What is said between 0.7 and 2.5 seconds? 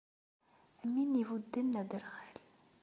Am win ibudden aderɣal.